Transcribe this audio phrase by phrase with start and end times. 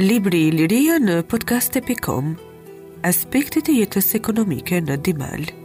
[0.00, 2.34] Libri i liria në podcast.com
[3.08, 5.58] Aspektit e jetës ekonomike në Dimalë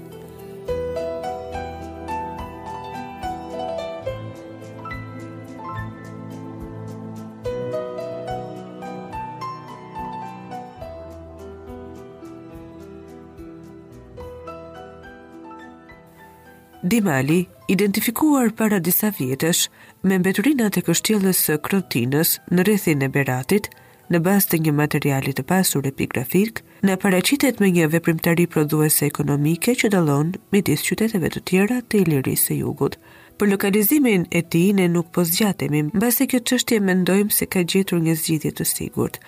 [16.88, 19.62] Dimali, identifikuar para disa vjetësh
[20.05, 23.71] me mbeturinat e kështjellës së Krotinës në rrethin e Beratit,
[24.13, 29.73] në bazë të një materiali të pasur epigrafik, në paraqitet me një veprimtari prodhuese ekonomike
[29.81, 32.99] që dallon midis qyteteve të tjera të Ilirisë së Jugut.
[33.40, 37.98] Për lokalizimin e tij ne nuk po zgjatemi, mbase kjo çështje mendojmë se ka gjetur
[38.05, 39.20] një zgjidhje të sigurt.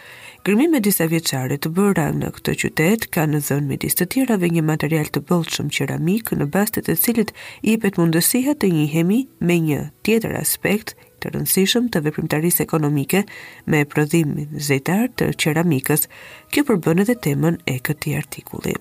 [0.46, 4.64] Grimi disa vjeçare të bëra në këtë qytet ka në zonë midis të tjerave një
[4.70, 9.60] material të bollshëm qeramik në bazë të të cilit i jepet mundësia të njihemi me
[9.70, 13.24] një tjetër aspekt të rëndësishëm të veprimtarisë ekonomike
[13.74, 16.06] me prodhimin zejtar të qeramikës.
[16.54, 18.78] Kjo përbën edhe temën e këtij artikulli.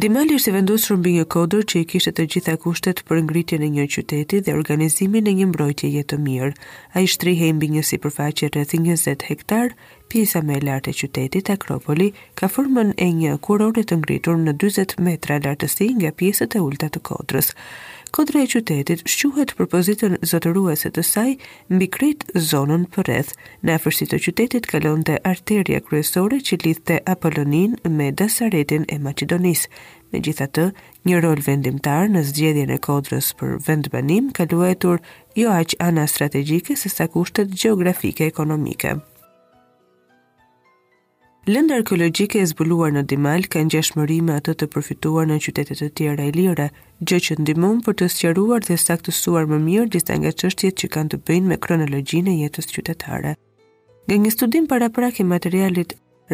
[0.00, 3.64] Dimali është i vendosur mbi një kodër që i kishte të gjitha kushtet për ngritjen
[3.66, 6.48] e një qyteti dhe organizimin e një mbrojtjeje të mirë.
[6.96, 9.74] Ai shtrihej mbi një sipërfaqe rreth 20 hektar,
[10.10, 14.56] pjesa më e lartë e qytetit Akropoli ka formën e një kurore të ngritur në
[14.64, 17.52] 40 metra lartësi nga pjesët e ulta të kodrës
[18.12, 21.30] kodra e qytetit shquhet për pozitën zotëruese të saj
[21.72, 23.32] mbi krejt zonën për rreth.
[23.66, 28.98] Në afërsi të qytetit kalon të arteria kryesore që lidh të Apollonin me Dasaretin e
[29.06, 29.68] Macedonisë.
[30.12, 30.66] Me gjitha të,
[31.06, 36.88] një rol vendimtar në zgjedhjen e kodrës për vendbanim ka jo aq ana strategjike se
[36.90, 38.96] sa kushtet geografike ekonomike.
[41.48, 45.86] Lëndë arkeologjike e zbuluar në Dimal ka një shmërime atë të përfituar në qytetet të
[45.96, 46.66] tjera e lira,
[47.00, 51.10] gjë që ndimon për të sqaruar dhe saktësuar më mirë gjitha nga qështjet që kanë
[51.14, 53.32] të bëjnë me kronologjin e jetës qytetare.
[54.04, 55.90] Nga një studim para prak i materialit,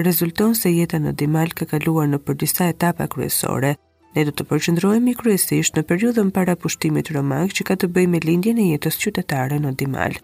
[0.08, 3.72] rezulton se jetën në Dimal ka kaluar në për disa etapa kryesore,
[4.16, 8.10] ne do të përqëndrojmë i kryesisht në periudën para pushtimit romak që ka të bëjnë
[8.10, 10.14] me lindjen e jetës qytetare në Dimal.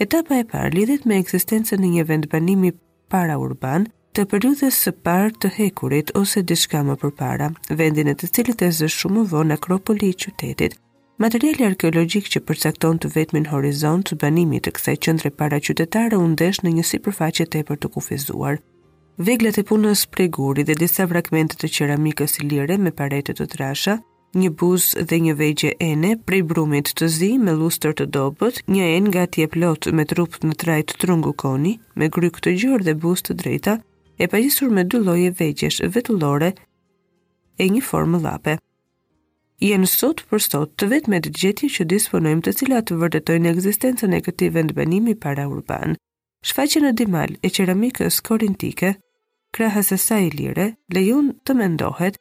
[0.00, 0.44] Etapa e
[3.08, 3.26] par,
[4.16, 8.70] të periudhës së parë të hekurit ose diçka më përpara, vendin e të cilit e
[8.72, 10.78] zë shumë vonë akropoli i qytetit.
[11.20, 16.24] Materiali arkeologjik që përcakton të vetmin horizont të banimit të kësaj qendre para qytetare u
[16.32, 18.60] ndesh në një sipërfaqe tepër të kufizuar.
[19.20, 23.98] Veglat e punës prej guri dhe disa fragmente të qeramikës ilire me parete të trasha,
[24.36, 28.88] një buz dhe një vegje ene prej brumit të zi me lustër të dobët, një
[28.96, 32.96] en nga e plot me trup në trajt trungu koni, me gryk të gjur dhe
[33.00, 33.76] buzë të drejta,
[34.18, 36.48] e pajisur me dy loje veqesh vetullore
[37.58, 38.54] e një formë dhape.
[39.64, 43.50] Jenë sot për sot të vetë me të gjetje që disponojmë të cilat të vërdetojnë
[43.52, 45.94] egzistencën e këti vendbanimi para urban.
[46.48, 48.94] Shfaqe në dimal e qeramikës korintike,
[49.56, 52.18] krahës e sa i lire, lejun të mendohet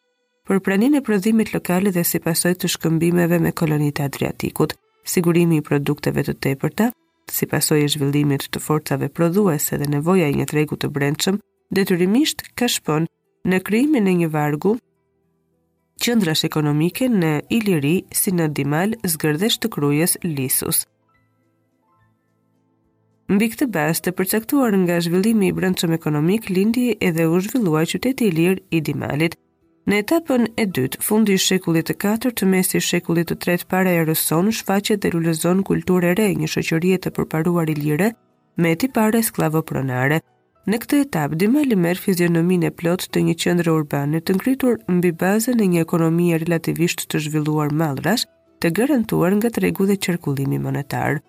[0.47, 5.65] për pranin e prodhimit lokale dhe si pasoj të shkëmbimeve me kolonit Adriatikut, sigurimi i
[5.69, 6.89] produkteve të tepërta,
[7.31, 11.41] si pasoj e zhvillimit të forcave prodhuese dhe nevoja i një tregu të brendshëm,
[11.73, 13.05] detyrimisht ka shpën
[13.49, 14.75] në kryimin e një vargu,
[16.03, 20.83] qëndrash ekonomike në Iliri si në Dimal zgërdesh të krujes Lisus.
[23.31, 28.27] Mbi këtë bas të përcaktuar nga zhvillimi i brendshëm ekonomik, lindi edhe u zhvillua qyteti
[28.29, 29.33] i lirë i Dimalit.
[29.89, 33.67] Në etapën e dytë, fundi i shekullit të katër të mesi i shekullit të tretë
[33.71, 38.11] para erës rëson, shfaqet dhe rullëzon kulturë e re një shoqërie të përparuar i lirë
[38.65, 40.21] me tipare sklavopronare.
[40.71, 45.11] Në këtë etap, Dimali merë fizionomin e plot të një qëndrë urbane të ngritur mbi
[45.21, 48.23] bazën e një ekonomie relativisht të zhvilluar malras,
[48.61, 51.19] të garantuar nga tregu dhe qërkullimi monetar.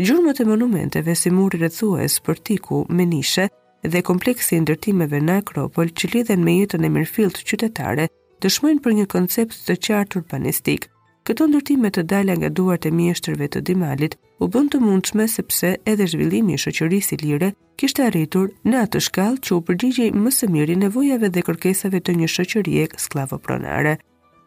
[0.00, 3.50] Gjurëmët e monumenteve si muri rëthues e sportiku, menishe
[3.84, 8.08] dhe kompleksi ndërtimeve në Akropol që lidhen me jetën e mirëfilt qytetare,
[8.40, 10.95] dëshmojnë për një koncept të qartë urbanistikë,
[11.26, 15.72] Këto ndërtime të dalë nga duart e mjeshtërve të Dimalit u bën të mundshme sepse
[15.90, 17.48] edhe zhvillimi i shoqërisë lirë
[17.82, 22.14] kishte arritur në atë shkallë që u përgjigjej më së miri nevojave dhe kërkesave të
[22.20, 23.96] një shoqërie skllavopronare.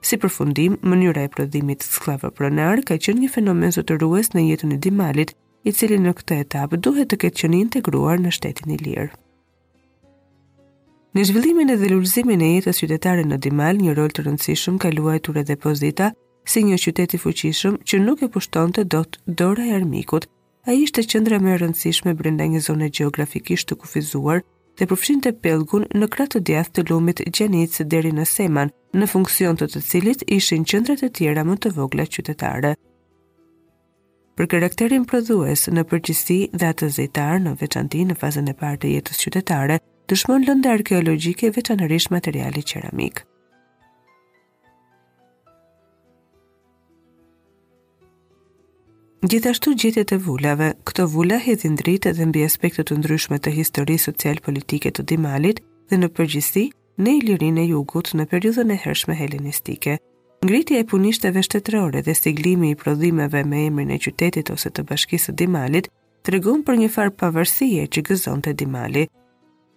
[0.08, 5.36] Si përfundim, mënyra e prodhimit skllavopronar ka qenë një fenomen zotërues në jetën e Dimalit,
[5.68, 9.10] i cili në këtë etapë duhet të ketë qenë integruar në shtetin e lirë.
[11.18, 14.94] Në zhvillimin e dhe lulëzimin e jetës qytetare në Dimal, një rol të rëndësishëm ka
[14.96, 16.14] luajtur edhe pozita
[16.50, 20.26] si një qytet i fuqishëm që nuk e pushtonte dot dora e armikut.
[20.68, 24.42] Ai ishte qendra më e rëndësishme brenda një zone gjeografikisht të kufizuar
[24.80, 29.60] dhe përfshinte pellgun në krah të djathtë të lumit Gjenic deri në Seman, në funksion
[29.60, 32.74] të të cilit ishin qendrat e tjera më të vogla qytetare.
[34.38, 38.94] Për karakterin prodhues në përgjithësi dhe atë zetar në veçanti në fazën e parë të
[38.98, 39.78] jetës qytetare,
[40.10, 43.26] dëshmon lëndar arkeologjike veçanërish materiali qeramik.
[49.22, 54.06] Gjithashtu gjetjet e vulave, këto vula hedhin dritë edhe mbi aspekte të ndryshme të historisë
[54.14, 55.60] social-politike të Dimalit
[55.92, 56.64] dhe në përgjithësi
[57.04, 59.98] në Ilirinë e Jugut në periudhën e hershme helenistike.
[60.48, 65.34] Ngritja e punishteve shtetërore dhe siglimi i prodhimeve me emrin e qytetit ose të bashkisë
[65.34, 65.92] të Dimalit
[66.30, 69.04] tregon për një farë pavarësie që gëzonte Dimali.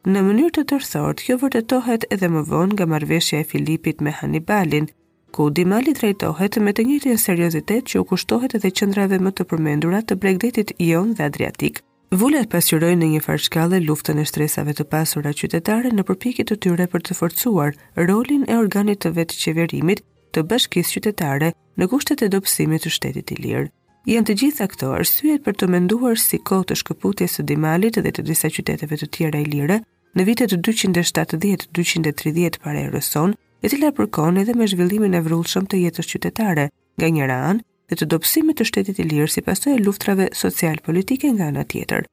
[0.07, 4.93] Në mënyrë të tërësort, kjo vërtetohet edhe më vonë nga marveshja e Filipit me Hannibalin,
[5.33, 10.03] ku Dimali drejtohet me të njëjtin seriozitet që u kushtohet edhe qendrave më të përmendura
[10.05, 11.81] të Bregdetit Ion dhe Adriatik.
[12.21, 16.57] Vullet pasqyrojnë në një farë shkallë luftën e stresave të pasura qytetare në përpjekje të
[16.67, 17.73] tyre për të forcuar
[18.11, 20.03] rolin e organit të vetë qeverimit
[20.37, 21.51] të bashkisë qytetare
[21.81, 23.71] në kushtet e dobësimit të shtetit i lirë.
[24.13, 28.13] Janë të gjitha këto arsyet për të menduar si kohë të shkëputjes së Dimalit dhe
[28.13, 29.81] të disa qyteteve të tjera ilire
[30.19, 35.79] në vitet 270-230 para erës sonë e cila përkon edhe me zhvillimin e vrullshëm të
[35.85, 36.63] jetës qytetare
[36.99, 37.63] nga njëra anë
[37.93, 42.05] dhe të dobësimit të shtetit i lirë si pasoj e luftrave social-politike nga nga tjetër.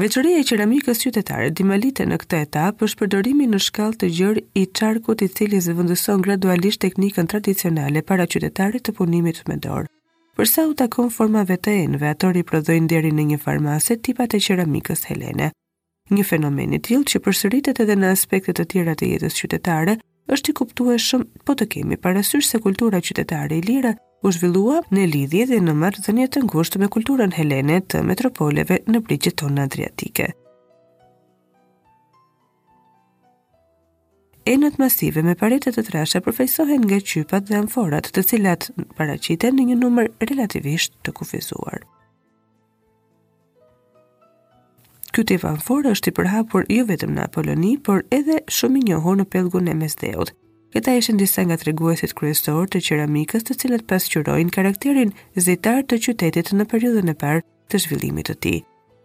[0.00, 4.64] Veçëria e qeramikës qytetare dimalite në këtë etap është përdorimi në shkallë të gjerë i
[4.80, 9.90] çarkut i cili zëvendëson gradualisht teknikën tradicionale para qytetare të punimit me dorë.
[10.38, 15.08] Përsa u takon formave të enëve, ato riprodhojnë deri në një farmase tipat e qeramikës
[15.10, 15.50] helene
[16.14, 19.94] një fenomen i tillë që përsëritet edhe në aspekte të tjera të jetës qytetare,
[20.34, 23.94] është i kuptueshëm, po të kemi parasysh se kultura qytetare e lirë
[24.26, 29.02] u zhvillua në lidhje dhe në marrëdhënie të ngushtë me kulturën helene të metropoleve në
[29.06, 30.28] brigjet tonë Adriatike.
[34.50, 39.68] Enët masive me paretet të trasha përfejsohen nga qypat dhe amforat të cilat paracite në
[39.70, 41.84] një numër relativisht të kufizuar.
[45.10, 49.24] Ky tip është i përhapur jo vetëm në Apoloni, por edhe shumë i njohur në
[49.32, 50.30] pellgun e mesdheut.
[50.70, 55.10] Këta ishin disa nga treguesit kryesorë të qeramikës, të cilët pasqyrojnë karakterin
[55.42, 58.60] zejtar të qytetit në periudhën e parë të zhvillimit të tij.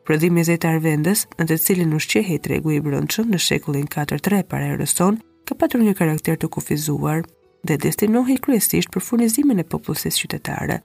[0.06, 4.70] Prodhimi i zejtar vendës, në të cilin ushqehej tregu i brendshëm në shekullin 4-3 para
[4.76, 5.18] erës son,
[5.50, 7.26] ka patur një karakter të kufizuar
[7.66, 10.84] dhe destinohej kryesisht për furnizimin e popullsisë qytetare.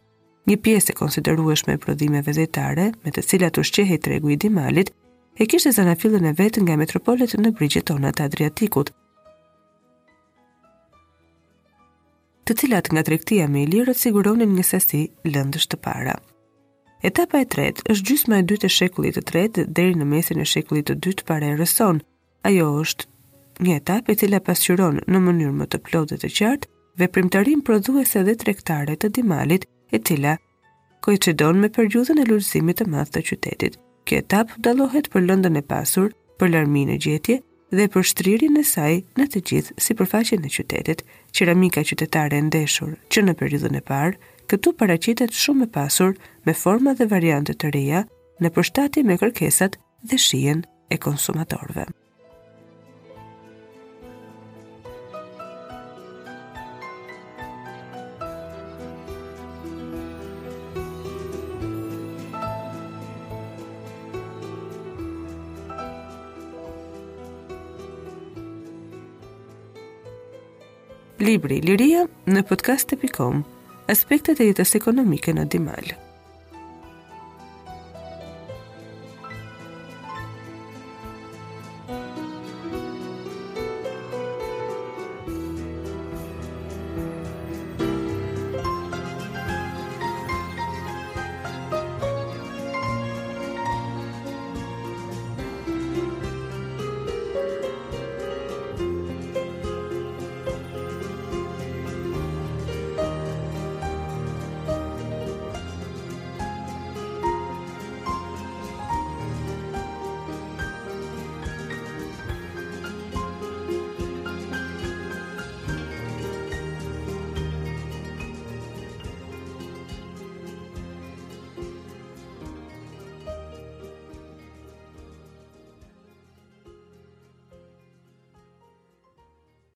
[0.49, 4.89] Një pjesë e konsiderueshme e prodhimeve zejtare, me të cilat ushqehej tregu i Dimalit,
[5.39, 8.91] e kishte zana fillën e vet nga metropolet në brigjet tona të Adriatikut.
[12.47, 16.17] Të cilat nga tregtia me Ilirët siguronin një sasi lëndësh të para.
[17.11, 20.49] Etapa e tretë është gjysma e dytë e shekullit të tretë deri në mesin e
[20.55, 22.03] shekullit të dytë para erës rëson.
[22.51, 23.09] Ajo është
[23.65, 26.75] një etapë e cila pasqyron në mënyrë më të plotë të qartë
[27.15, 29.63] primtarim prodhuese dhe tregtare të Dimalit,
[29.97, 30.35] e cila
[31.05, 33.79] koincidon me përgjuthën e lulëzimit të madh të qytetit.
[34.09, 36.11] Kjo etap dalohet për lëndën e pasur,
[36.41, 37.37] për larmin e gjetje
[37.79, 41.05] dhe për shtririn e saj në të gjithë si përfaqin e qytetit,
[41.41, 44.17] qeramika qytetare e ndeshur që në periudhën e parë,
[44.55, 46.17] këtu paracitet shumë e pasur
[46.47, 48.05] me forma dhe variante të reja
[48.43, 49.79] në përshtatje me kërkesat
[50.11, 51.87] dhe shien e konsumatorve.
[71.31, 72.01] libri Liria
[72.35, 73.45] në podcast.com,
[73.95, 76.01] aspektet e jetës ekonomike në Dimalë.